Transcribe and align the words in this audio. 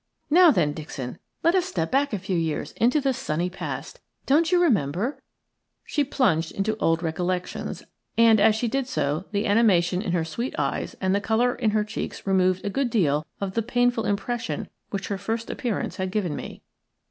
Now 0.31 0.49
then, 0.49 0.73
Dixon, 0.73 1.19
let 1.43 1.53
us 1.53 1.65
step 1.65 1.91
back 1.91 2.11
a 2.11 2.17
few 2.17 2.35
years 2.35 2.71
into 2.77 2.99
the 2.99 3.13
sunny 3.13 3.51
past. 3.51 3.99
Don't 4.25 4.51
you 4.51 4.59
remember 4.59 5.21
—"She 5.93 6.03
plunged 6.03 6.51
into 6.53 6.75
old 6.77 7.03
recollections, 7.03 7.83
and 8.17 8.39
as 8.39 8.55
she 8.55 8.67
did 8.67 8.87
so 8.87 9.25
the 9.31 9.45
animation 9.45 10.01
in 10.01 10.13
her 10.13 10.25
sweet 10.25 10.55
eyes 10.57 10.95
and 10.99 11.13
the 11.13 11.21
colour 11.21 11.53
in 11.53 11.69
her 11.69 11.83
cheeks 11.83 12.25
removed 12.25 12.65
a 12.65 12.69
good 12.71 12.89
deal 12.89 13.27
of 13.39 13.53
the 13.53 13.61
painful 13.61 14.05
impression 14.05 14.69
which 14.89 15.09
her 15.09 15.19
first 15.19 15.51
appearance 15.51 15.97
had 15.97 16.09
given 16.09 16.35
me. 16.35 16.63